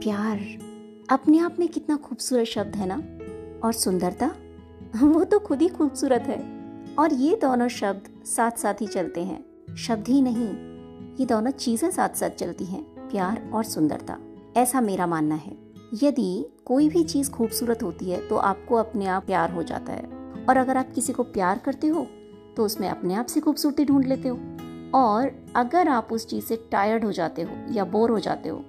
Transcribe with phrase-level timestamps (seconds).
[0.00, 0.38] प्यार
[1.10, 2.96] अपने आप में कितना खूबसूरत शब्द है ना?
[3.66, 4.30] और सुंदरता?
[5.06, 6.38] वो तो खुद ही खूबसूरत है।
[6.94, 10.48] और ये दोनों शब्द साथ साथ ही चलते हैं। शब्द ही नहीं,
[11.16, 14.18] ये दोनों चीज़ें साथ साथ चलती हैं, प्यार और सुंदरता।
[14.56, 15.56] ऐसा मेरा मानना है।
[16.02, 20.04] यदि कोई भी चीज़ खूबसूरत होती है तो आपको अपने आप प्यार हो जाता है।
[20.48, 22.06] और अगर आप किसी को प्यार करते हो
[22.56, 24.38] तो उसमें अपने आप से खूबसूरती ढूंढ लेते हो।
[24.94, 28.64] और अगर आप उस चीज़ से टायर्ड हो जाते हो या बोर हो जाते हो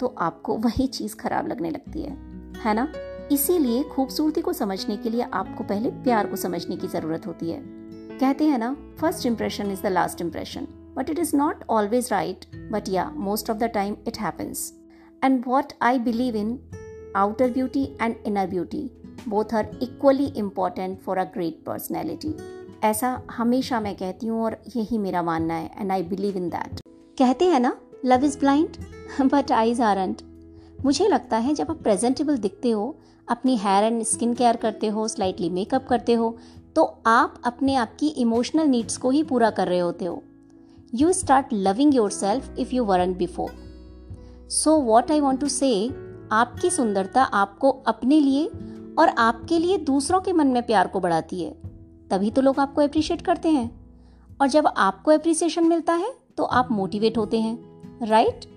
[0.00, 2.16] तो आपको वही चीज़ खराब लगने लगती है
[2.64, 2.88] है ना?
[3.32, 7.60] इसीलिए खूबसूरती को समझने के लिए आपको पहले प्यार को समझने की ज़रूरत होती है।
[8.18, 12.44] कहते हैं ना, first impression is the last impression but it is not always right
[12.72, 14.72] but yeah most of the time it happens
[15.24, 16.58] and what I believe in
[17.16, 18.90] outer beauty and inner beauty
[19.28, 22.34] both are equally important for a great personality
[22.84, 26.80] ऐसा हमेशा मैं कहती हूँ और यही मेरा मानना है and I believe in that
[27.18, 28.76] कहते हैं ना love is blind
[29.20, 30.22] but eyes aren't
[30.84, 32.96] मुझे लगता है जब आप प्रेजेंटेबल दिखते हो,
[33.28, 36.36] अपनी हेयर एंड स्किन केयर करते हो स्लाइटली मेकअप करते हो
[36.76, 40.22] तो आप अपने आप की इमोशनल नीड्स को ही पूरा कर रहे होते हो।
[40.94, 43.50] You start loving yourself if you weren't before
[44.50, 45.86] so what I want to say
[46.32, 48.46] आपकी सुंदरता आपको अपने लिए
[48.98, 51.50] और आपके लिए दूसरों के मन में प्यार को बढ़ाती है।
[52.10, 53.70] तभी तो लोग आपको अप्रिशिएट करते हैं।
[54.40, 58.53] और जब आपको अप्रिसिएशन मिलता है तो आप मोटिवेट होते हैं। Right right?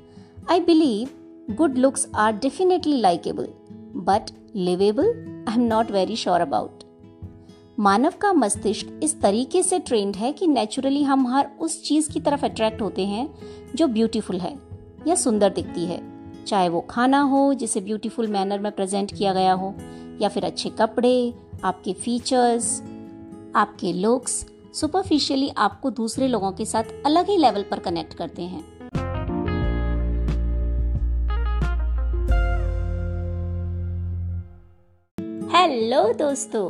[0.48, 1.10] I believe
[1.56, 3.54] good looks are definitely likable,
[3.94, 5.14] but livable
[5.46, 6.86] I am not very sure about.
[7.80, 12.20] मानव का मस्तिष्क इस तरीके से ट्रेंड है कि नेचुरली हम हर उस चीज़ की
[12.20, 13.28] तरफ़ अट्रैक्ट होते हैं
[13.76, 14.54] जो ब्यूटीफुल है
[15.08, 16.00] या सुंदर दिखती है
[16.46, 19.74] चाहे वो खाना हो जिसे ब्यूटीफुल मैनर में प्रेजेंट किया गया हो
[20.22, 22.82] या फिर अच्छे कपड़े आपके फीचर्स
[23.56, 28.77] आपके लुक्स सुपरफिशियली आपको दूसरे लोगों के साथ अलग ही लेवल पर कनेक्ट करते हैं
[35.68, 36.66] हेलो दोस्तों।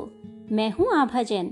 [0.56, 1.48] मैं हूँ Abha Jain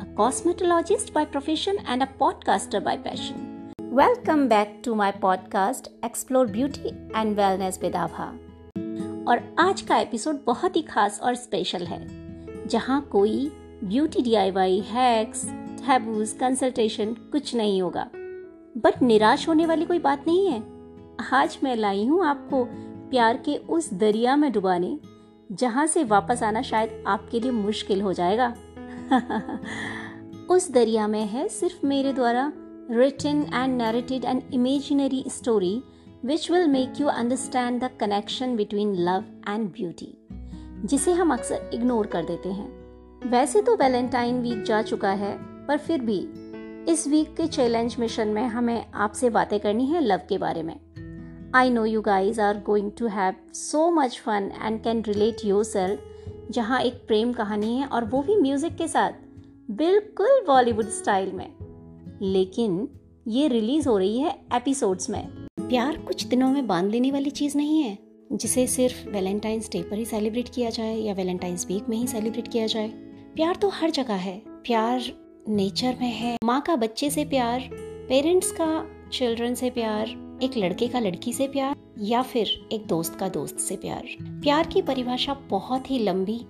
[0.00, 6.46] a cosmetologist by profession and a podcaster by passion welcome back to my podcast explore
[6.46, 8.24] beauty and wellness with Abha
[9.28, 12.00] और आज का एपिसोड बहुत ही खास और स्पेशल है,
[12.66, 13.50] जहाँ कोई
[13.84, 15.44] beauty DIY hacks
[15.80, 18.08] taboos consultation कुछ नहीं होगा।
[18.76, 20.62] बट निराश होने वाली कोई बात नहीं है।
[21.32, 22.64] आज मैं लाई हूँ आपको
[23.10, 24.98] प्यार के उस दरिया में डुबाने
[25.52, 28.54] जहाँ से वापस आना शायद आपके लिए मुश्किल हो जाएगा।
[30.50, 32.52] उस दरिया में है सिर्फ़ मेरे द्वारा
[32.90, 35.82] written and narrated and imaginary story
[36.24, 40.26] which will make you understand the connection between love and beauty
[40.84, 42.86] जिसे हम अक्सर इग्नोर कर देते हैं।
[43.30, 46.18] वैसे तो वैलेंटाइन वीक जा चुका है, पर फिर भी
[46.92, 50.85] इस वीक के चैलेंज मिशन में हमें आपसे बातें करनी है लव के बारे में।
[51.56, 55.96] I know you guys are going to have so much fun and can relate yourself,
[56.50, 59.10] जहाँ एक प्रेम कहानी है और वो भी म्यूज़िक के साथ,
[59.70, 61.50] बिल्कुल बॉलीवुड स्टाइल में।
[62.22, 62.88] लेकिन
[63.28, 67.56] ये रिलीज़ हो रही है एपिसोड्स में। प्यार कुछ दिनों में बाँध लेने वाली चीज़
[67.56, 67.98] नहीं है,
[68.32, 72.48] जिसे सिर्फ़ वैलेंटाइंस डे पर ही सेलिब्रेट किया जाए या वैलेंटाइंस वीक में ही सेलिब्रेट
[72.48, 72.88] किया जाए।
[73.36, 75.02] प्यार तो हर जगह है। प्यार
[75.48, 77.70] नेचर में है। माँ का बच्चे से प्यार
[78.08, 83.14] पेरेंट्स का चिल्ड्रन से प्यार एक लड़के का लड़की से प्यार या फिर एक दोस्त
[83.14, 86.40] का दोस्त से प्यार। प्यार की परिभाषा बहुत ही लंबी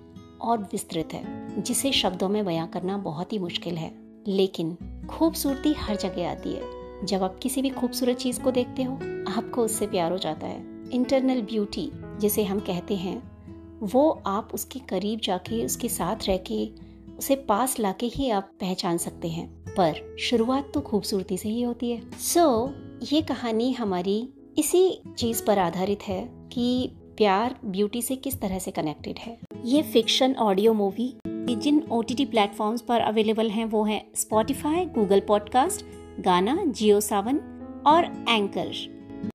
[0.40, 3.94] और विस्तृत है जिसे शब्दों में बयां करना बहुत ही मुश्किल है।
[4.28, 4.76] लेकिन
[5.10, 6.62] खूबसूरती हर जगह आती है।
[7.06, 8.94] जब आप किसी भी खूबसूरत चीज़ को देखते हो
[9.38, 13.36] आपको उससे प्यार हो जाता है। इंटरनल ब्यूटी जिसे हम कहते हैं
[13.80, 16.70] वो आप उसके करीब जाके उसके साथ रह के
[17.18, 21.90] उसे पास लाके ही आप पहचान सकते हैं। पर शुरुआत तो खूबसूरती से ही होती
[21.90, 26.20] है। सो so, ये कहानी हमारी इसी चीज़ पर आधारित है
[26.52, 32.00] कि प्यार ब्यूटी से किस तरह से कनेक्टेड है। ये फिक्शन ऑडियो मूवी जिन ओ
[32.02, 35.84] टी टी प्लेटफॉर्म्स पर अवेलेबल हैं, वो हैं स्पॉटिफाई गूगल पॉडकास्ट
[36.20, 37.40] गाना जियो सावन
[37.86, 38.72] और Anchor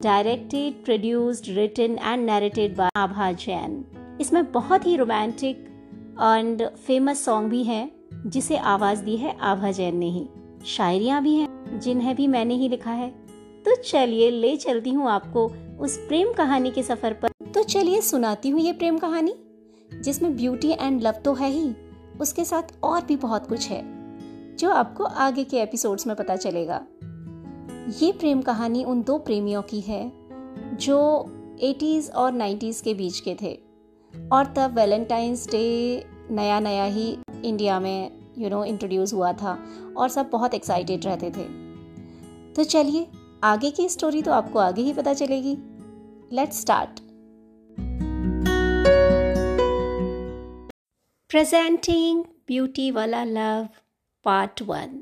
[0.03, 3.83] directed produced written and narrated by Abha Jain
[4.21, 5.65] इसमें बहुत ही रोमांटिक
[6.21, 7.89] एंड फ़ेमस सॉन्ग भी है,
[8.27, 10.27] जिसे आवाज़ दी है आभा जैन ने ही।
[10.65, 13.20] शायरियाँ भी हैं, जिन्हें भी मैंने ही लिखा है।
[13.65, 15.47] तो चलिए ले चलती हूँ आपको
[15.79, 19.33] उस प्रेम कहानी के सफ़र पर। तो चलिए सुनाती हूँ ये प्रेम कहानी,
[19.93, 21.73] जिसमें ब्यूटी एंड लव तो है ही,
[22.21, 23.81] उसके साथ और भी बहुत कुछ है,
[24.57, 26.81] जो आपको आगे के एपिसोड्स में पता चलेगा।
[28.01, 30.11] ये प्रेम कहानी उन दो प्रेमियों की है,
[30.75, 30.97] जो
[31.63, 33.53] 80s और 90s के बीच के थे,
[34.13, 39.57] और तब वैलेंटाइंस डे नया नया ही इंडिया में यू नो इंट्रोड्यूस हुआ था,
[39.97, 41.47] और सब बहुत एक्साइटेड रहते थे।
[42.53, 43.07] तो चलिए
[43.43, 45.55] आगे की स्टोरी तो आपको आगे ही पता चलेगी।
[46.35, 46.99] लेट्स स्टार्ट
[51.31, 53.67] प्रेजेंटिंग ब्यूटी वाला love
[54.25, 54.99] part one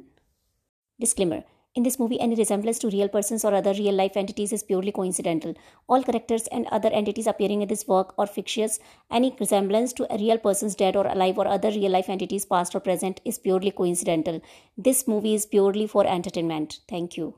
[1.00, 1.42] disclaimer
[1.76, 4.92] in this movie any resemblance to real person or other real life entities is purely
[4.92, 5.56] coincidental
[5.90, 8.80] all characters and other entities appearing in this work are fictitious
[9.12, 12.82] any resemblance to real person dead or alive or other real life entities past or
[12.82, 14.42] present is purely coincidental
[14.80, 17.34] this movie is purely for entertainment thank you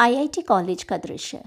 [0.00, 1.38] IIT college का दृश्य।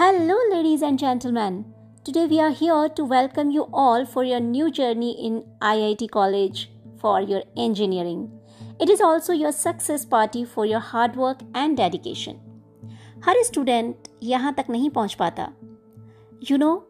[0.00, 1.62] Hello ladies and gentleman
[2.06, 6.66] today we are here to welcome you all for your new journey in IIT college
[7.02, 8.26] for your engineering
[8.82, 12.40] it is also your success party for your hard work and dedication
[13.26, 16.80] her student यहाँ तक नहीं पहुँच पाता। You you no know,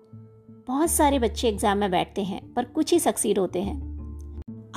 [0.67, 3.94] बहुत सारे बच्चे exam में बैठते हैं पर कुछ ही सक्सीड होते हैं।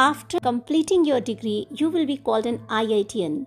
[0.00, 2.58] After completing your degree you will be called an
[3.22, 3.44] IITian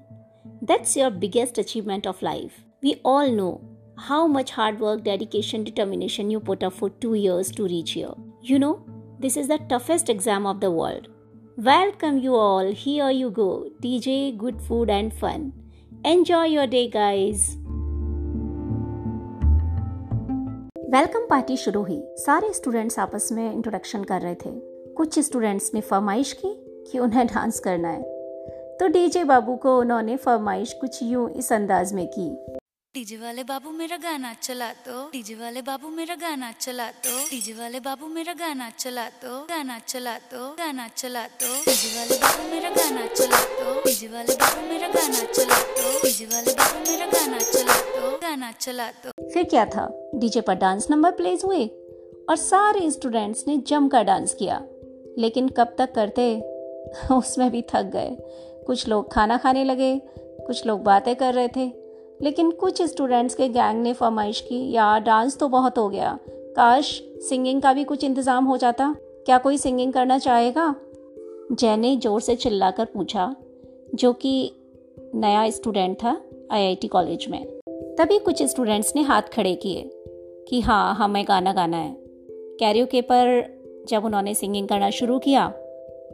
[0.64, 3.52] that's your biggest achievement of life we all know
[3.98, 8.14] how much hard work, dedication, determination you put up for two years to reach here.
[8.42, 8.86] You know,
[9.20, 11.08] this is the toughest exam of the world.
[11.58, 12.72] Welcome you all.
[12.74, 13.70] Here you go.
[13.82, 15.54] DJ, good food and fun.
[16.06, 17.56] Enjoy your day, guys.
[20.90, 24.50] Welcome party शुरू हुई सारे students आपस में introduction कर रहे थे
[24.97, 26.55] कुछ students ने फरमाइश की
[26.91, 28.03] कि उन्हें डांस करना है।
[28.79, 32.31] तो डीजे बाबू को उन्होंने फरमाइश कुछ यूँ इस अंदाज में की।
[32.95, 37.53] डीजे वाले बाबू मेरा गाना चला तो डीजे वाले बाबू मेरा गाना चला तो डीजे
[37.53, 42.51] वाले बाबू मेरा गाना चला तो गाना चला तो गाना चला तो डीजे वाले बाबू
[42.51, 47.07] मेरा गाना चला तो डीजे वाले बाबू मेरा गाना चला तो डीजे वाले बाबू मेरा
[47.07, 49.87] गाना चला तो गाना चला तो। फिर क्या था?
[50.15, 51.65] डीजे पर डांस नंबर प्लेस हुए
[52.29, 54.61] और सारे स्टूडेंट्स ने जमकर डांस किया।
[55.21, 56.41] लेकिन कब तक करते?
[57.13, 58.17] उसमें भी थक गए।
[58.67, 60.01] कुछ लोग खाना खाने लगे,
[60.47, 61.73] कुछ लोग बातें कर रहे थे।
[62.23, 66.19] लेकिन कुछ स्टूडेंट्स के गैंग ने फरमाइश की, यार डांस तो बहुत हो गया।
[66.57, 68.95] काश सिंगिंग का भी कुछ इंतज़ाम हो जाता।
[69.27, 70.75] क्या कोई सिंगिंग करना चाहेगा?
[71.53, 73.35] जय ने ज़ोर से चिल्लाकर पूछा,
[73.95, 74.53] जो कि
[75.15, 76.21] नया स्टूडेंट था
[76.53, 77.45] आईआईटी कॉलेज में।
[77.99, 79.91] तभी कुछ स्टूडेंट्स ने हाथ खड़े किए
[80.49, 81.97] कि हाँ हमें गाना गाना है।
[82.61, 83.60] कैरियो के पर
[83.91, 85.49] जब उन्होंने सिंगिंग करना शुरू किया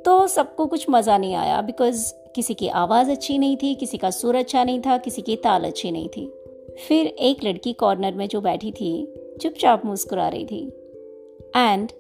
[0.05, 4.11] तो सबको कुछ मज़ा नहीं आया बिकॉज़ किसी की आवाज़ अच्छी नहीं थी, किसी का
[4.11, 6.27] सुर अच्छा नहीं था, किसी की ताल अच्छी नहीं थी।
[6.79, 8.91] फिर एक लड़की कॉर्नर में जो बैठी थी,
[9.41, 10.65] चुपचाप मुस्कुरा रही थी।
[11.57, 11.93] And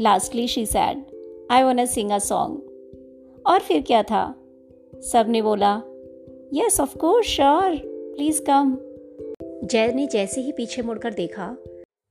[0.00, 1.04] lastly she said
[1.50, 4.24] I want sing a song और फिर क्या था?
[5.02, 5.74] सबने बोला
[6.54, 8.76] yes of course sure please come
[9.64, 11.56] Jay ने जैसे ही पीछे मुड़कर देखा,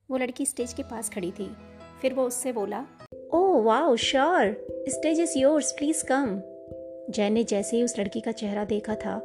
[0.10, 1.50] वो लड़की स्टेज के पास खड़ी थी।
[2.02, 2.86] फिर वो उससे बोला
[3.36, 4.50] ओह wow sure
[4.90, 6.42] stage is yours please come
[7.10, 9.16] Jain ने जैसे ही उस लड़की का चेहरा देखा था,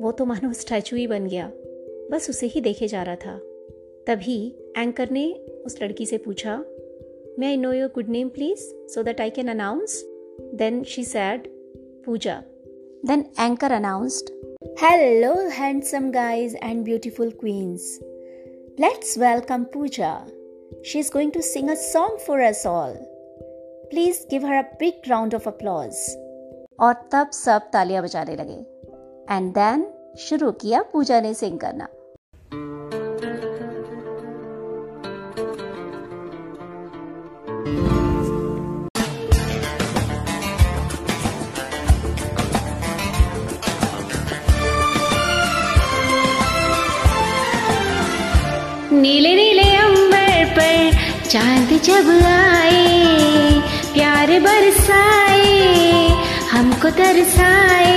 [0.00, 1.50] वो तो मानो स्टैचू ही बन गया।
[2.10, 3.36] बस उसे ही देखे जा रहा था।
[4.06, 4.38] तभी
[4.78, 5.32] एंकर ने
[5.66, 6.56] उस लड़की से पूछा
[7.38, 8.60] may I know your good name please
[8.94, 10.02] so that I can announce
[10.54, 11.48] then she said
[12.06, 12.42] Pooja.
[13.06, 14.32] Then anchor announced
[14.82, 17.98] hello handsome guys and beautiful queens
[18.80, 20.16] let's welcome Pooja.
[20.86, 22.98] She is going to sing a song for us all
[23.90, 25.96] please give her a big round of applause
[26.80, 28.58] और तब सब तालियाँ बजाने लगे।
[29.34, 29.86] And then
[30.18, 31.88] शुरू किया पूजा ने सिंग करना।
[48.92, 53.49] नीले नीले अंबर पर चाँद जब आए
[53.92, 56.08] प्यार बरसाए,
[56.50, 57.96] हमको तरसाए।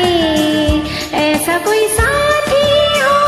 [1.14, 2.70] ऐसा कोई साथी
[3.02, 3.20] हो,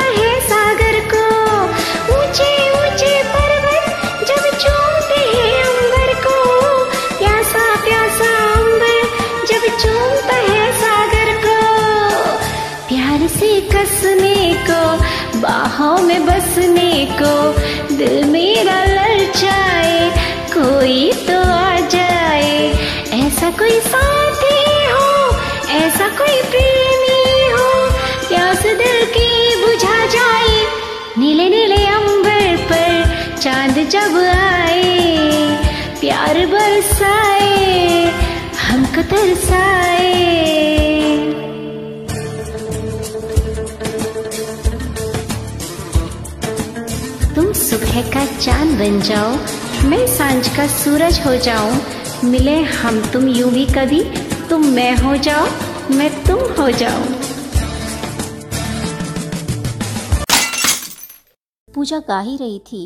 [33.91, 34.83] जब आए,
[36.01, 38.05] प्यार बरसाए,
[38.61, 40.15] हमको तरसाए।
[47.35, 49.31] तुम सुबह का चाँद बन जाओ,
[49.89, 51.81] मैं साँझ का सूरज हो जाऊँ।
[52.25, 54.03] मिले हम तुम यूँ भी कभी,
[54.49, 55.47] तुम मैं हो जाओ,
[55.91, 57.03] मैं तुम हो जाओ
[61.69, 62.85] पूजा गा ही रही थी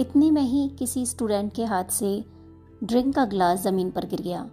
[0.00, 2.24] इतने में ही किसी स्टूडेंट के हाथ से
[2.84, 4.50] ड्रिंक का ग्लास ज़मीन पर गिर गया।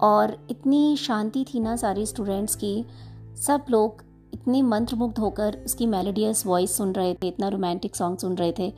[0.00, 2.84] और इतनी शांति थी ना सारे स्टूडेंट्स की,
[3.36, 4.02] सब लोग
[4.34, 8.72] इतने मंत्रमुग्ध होकर उसकी मेलोडियस वॉइस सुन रहे थे, इतना रोमांटिक सॉन्ग सुन रहे थे।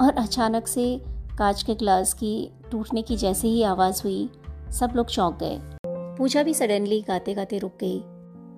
[0.00, 1.02] और अचानक से
[1.38, 4.30] कांच के ग्लास की टूटने की जैसे ही आवाज़ हुई,
[4.70, 8.00] सब लोग चौंक गए। पूजा भी सडनली गाते गाते रुक गई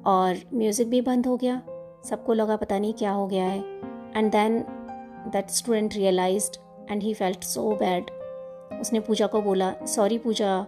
[0.06, 1.62] और म्यूज़िक भी बंद हो गया।
[2.04, 3.60] सबको लगा पता नहीं क्या हो गया है।
[4.16, 4.58] And then
[5.32, 8.10] that student realized and he felt so bad
[8.80, 10.58] उसने पूजा को बोला सॉरी पूजा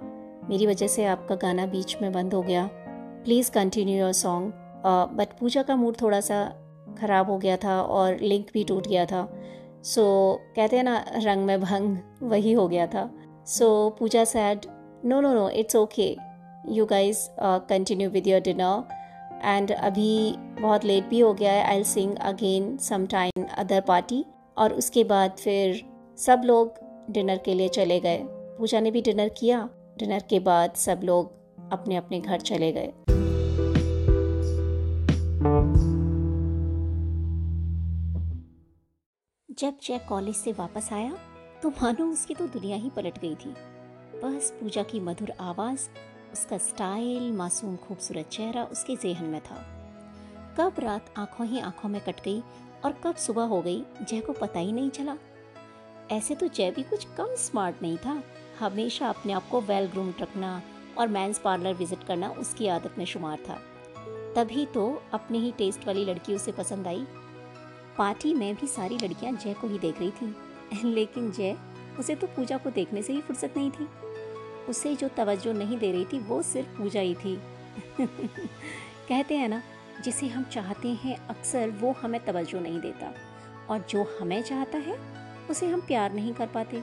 [0.50, 2.68] मेरी वजह से आपका गाना बीच में बंद हो गया।
[3.24, 4.52] Please continue your song
[5.16, 6.44] but Pooja का मूड थोड़ा सा
[6.98, 9.28] ख़राब हो गया था और लिंक भी टूट गया था।
[9.84, 13.08] सो so, कहते हैं ना रंग में भंग वही हो गया था।
[13.46, 14.66] So Pooja said
[15.04, 16.16] no no no it's okay
[16.68, 17.26] you guys
[17.68, 18.84] continue with your dinner
[19.44, 24.24] and अभी बहुत लेट भी हो गया है I sing again some time other party
[24.56, 25.82] और उसके बाद फिर
[26.18, 26.74] सब लोग
[27.10, 28.18] डिनर के लिए चले गए।
[28.58, 31.32] पूजा ने भी डिनर किया। डिनर के बाद सब लोग
[31.72, 32.92] अपने अपने घर चले गए।
[39.48, 41.16] जब जय कॉलेज से वापस आया
[41.62, 43.54] तो मानो उसकी तो दुनिया ही पलट गई थी।
[44.20, 45.88] बस पूजा की मधुर आवाज़,
[46.32, 49.56] उसका स्टाइल, मासूम खूबसूरत चेहरा उसके जहन में था।
[50.58, 52.40] कब रात आँखों ही आँखों में कट गई
[52.84, 55.16] और कब सुबह हो गई जय को पता ही नहीं चला।
[56.12, 58.22] ऐसे तो जय भी कुछ कम स्मार्ट नहीं था।
[58.60, 60.62] हमेशा अपने आप को वेल ग्रूम्ड रखना
[60.98, 63.54] और मैंस पार्लर विज़िट करना उसकी आदत में शुमार था।
[64.36, 67.06] तभी तो अपने ही टेस्ट वाली लड़की उसे पसंद आई।
[67.98, 70.36] पार्टी में भी सारी लड़कियाँ जय को ही देख रही थी,
[70.94, 71.56] लेकिन जय
[71.98, 73.88] उसे तो पूजा को देखने से ही फुर्सत नहीं थी।
[74.68, 77.36] उसे जो तवज्जो नहीं दे रही थी, वो सिर्फ़ पूजा ही थी।
[78.00, 79.62] कहते हैं ना,
[80.04, 83.14] जिसे हम चाहते हैं अक्सर वो हमें तवज्जो नहीं देता।
[83.70, 85.11] और जो हमें चाहता है
[85.50, 86.82] उसे हम प्यार नहीं कर पाते।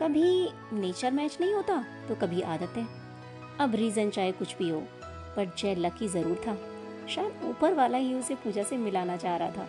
[0.00, 2.86] कभी नेचर मैच नहीं होता तो कभी आदत है।
[3.60, 4.80] अब रीज़न चाहे कुछ भी हो,
[5.36, 6.56] पर जय लकी ज़रूर था।
[7.08, 9.68] शायद ऊपर वाला ही उसे पूजा से मिलाना चाह रहा था।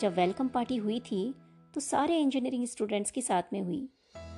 [0.00, 1.34] जब वेलकम पार्टी हुई थी
[1.74, 3.88] तो सारे इंजीनियरिंग स्टूडेंट्स के साथ में हुई।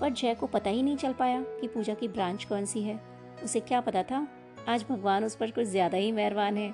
[0.00, 3.00] पर जय को पता ही नहीं चल पाया कि पूजा की ब्रांच कौन सी है।
[3.44, 4.26] उसे क्या पता था?
[4.68, 6.72] आज भगवान उस पर कुछ ज़्यादा ही मेहरबान है।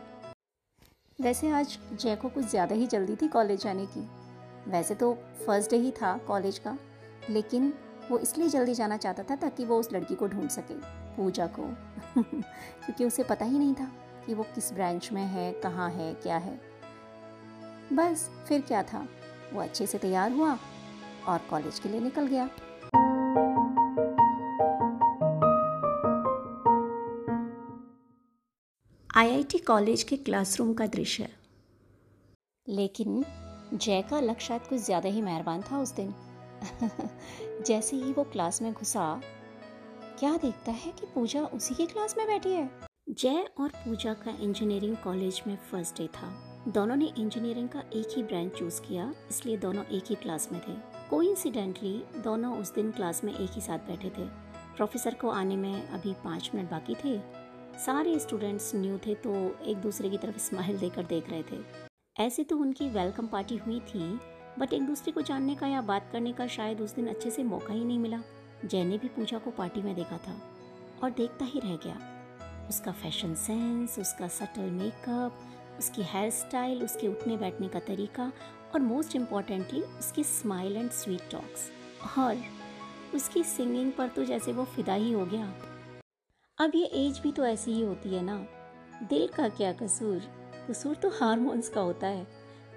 [1.18, 4.00] वैसे आज जय को कुछ ज़्यादा ही जल्दी थी कॉलेज जाने की।
[4.68, 5.14] वैसे तो
[5.46, 6.78] फ़र्स्ट डे ही था कॉलेज का
[7.30, 7.72] लेकिन
[8.10, 10.74] वो इसलिए जल्दी जाना चाहता था ताकि वो उस लड़की को ढूंढ सके
[11.16, 11.62] पूजा को।
[12.22, 13.92] क्योंकि उसे पता ही नहीं था
[14.26, 16.60] कि वो किस ब्रांच में है कहाँ है क्या है।
[17.92, 19.08] बस फिर क्या था
[19.52, 20.58] वो अच्छे से तैयार हुआ
[21.28, 22.48] और कॉलेज के लिए निकल गया।
[29.16, 31.28] आईआईटी कॉलेज के क्लासरूम का दृश्य।
[32.68, 33.24] लेकिन
[33.74, 36.14] जय का लक्ष्य शायद कुछ ज़्यादा ही मेहरबान था उस दिन।
[37.66, 39.20] जैसे ही वो क्लास में घुसा,
[40.18, 42.70] क्या देखता है कि पूजा उसी की क्लास में बैठी है?
[43.10, 46.32] जय और पूजा का इंजीनियरिंग कॉलेज में फ़र्स्ट डे था।
[46.68, 50.60] दोनों ने इंजीनियरिंग का एक ही ब्रांच चूज़ किया, इसलिए दोनों एक ही क्लास में
[50.60, 50.74] थे।
[51.10, 54.26] कोइंसिडेंटली दोनों उस दिन क्लास में एक ही साथ बैठे थे।
[54.76, 57.18] प्रोफेसर को आने में अभी पाँच मिनट बाकी थे।
[57.78, 59.34] सारे स्टूडेंट्स न्यू थे तो
[59.64, 63.78] एक दूसरे की तरफ़ स्माइल देकर देख रहे थे। ऐसे तो उनकी वेलकम पार्टी हुई
[63.80, 64.18] थी
[64.58, 67.42] बट एक दूसरे को जानने का या बात करने का शायद उस दिन अच्छे से
[67.42, 68.20] मौका ही नहीं मिला।
[68.64, 70.34] जय ने भी पूजा को पार्टी में देखा था
[71.02, 75.38] और देखता ही रह गया। उसका फ़ैशन सेंस उसका सटल मेकअप
[75.78, 78.30] उसकी हेयर स्टाइल उसके उठने बैठने का तरीका
[78.74, 81.70] और मोस्ट इम्पॉर्टेंटली उसकी स्माइल एंड स्वीट टॉक्स
[82.18, 82.42] और
[83.14, 85.52] उसकी सिंगिंग पर तो जैसे वो फिदा ही हो गया।
[86.58, 88.36] अब ये एज भी तो ऐसी ही होती है ना।
[89.02, 90.22] दिल का क्या कसूर?
[90.70, 92.26] कसूर तो हारमोन्स का होता है।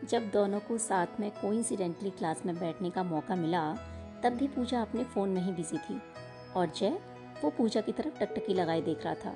[0.09, 3.73] जब दोनों को साथ में कोइंसिडेंटली क्लास में बैठने का मौका मिला,
[4.23, 6.01] तब भी पूजा अपने फ़ोन में ही बिज़ी थी।
[6.55, 6.99] और जय,
[7.43, 9.35] वो पूजा की तरफ़ टकटकी लगाए देख रहा था।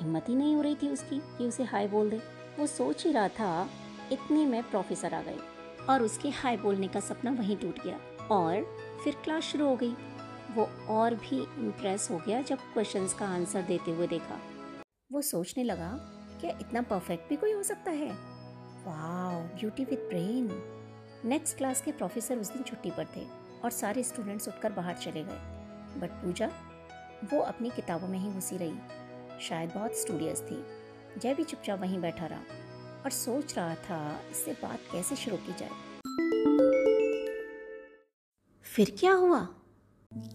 [0.00, 2.16] हिम्मत ही नहीं हो रही थी उसकी कि उसे हाय बोल दे।
[2.58, 3.68] वो सोच ही रहा था,
[4.12, 5.38] इतने में प्रोफेसर आ गए
[5.90, 8.00] और उसके हाय बोलने का सपना वहीं टूट गया।
[8.30, 9.92] और फिर क्लास शुरू हो गई।
[10.54, 14.40] वो और भी इम्प्रेस हो गया जब क्वेश्चंस का आंसर देते हुए देखा।
[15.12, 18.10] वो सोचने लगा क्या इतना परफेक्ट भी कोई हो सकता है?
[18.86, 20.48] Wow beauty with brain
[21.24, 23.26] next class के प्रोफेसर उस दिन छुट्टी पर थे
[23.64, 25.56] और सारे स्टूडेंट्स उठकर बाहर चले गए।
[26.00, 26.46] बट पूजा,
[27.24, 28.74] वो अपनी किताबों में ही घुसी रही।
[29.40, 30.64] शायद बहुत स्टूडियस थी।
[31.20, 32.40] जय भी चुपचाप वहीं बैठा रहा
[33.04, 35.70] और सोच रहा था, इससे बात कैसे शुरू की जाए।
[38.62, 39.48] फिर क्या हुआ?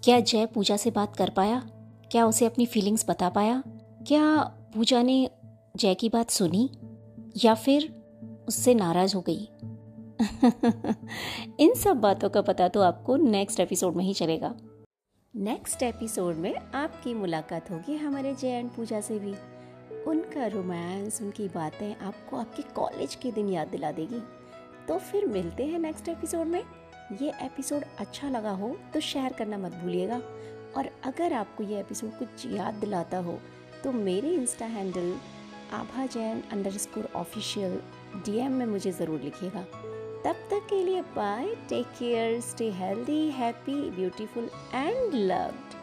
[0.03, 1.59] क्या जय पूजा से बात कर पाया?
[2.11, 3.63] क्या उसे अपनी फीलिंग्स बता पाया?
[4.07, 5.29] क्या पूजा ने
[5.75, 6.69] जय की बात सुनी
[7.45, 8.03] या फिर
[8.47, 9.49] उससे नाराज़ हो गई?
[11.59, 14.55] इन सब बातों का पता तो आपको नेक्स्ट एपिसोड में ही चलेगा।
[15.35, 19.33] नेक्स्ट एपिसोड में आपकी मुलाकात होगी हमारे जय एंड पूजा से भी।
[20.03, 24.21] उनका रोमांस उनकी बातें आपको आपके कॉलेज के दिन याद दिला देगी।
[24.87, 26.63] तो फिर मिलते हैं नेक्स्ट एपिसोड में।
[27.21, 30.21] ये एपिसोड अच्छा लगा हो तो शेयर करना मत भूलिएगा।
[30.77, 33.39] और अगर आपको ये एपिसोड कुछ याद दिलाता हो
[33.83, 35.15] तो मेरे insta handle
[35.73, 36.41] Abha Jain
[36.77, 37.79] underscore official
[38.25, 39.61] DM में मुझे ज़रूर लिखिएगा।
[40.23, 45.79] तब तक के लिए bye take care stay healthy happy beautiful and loved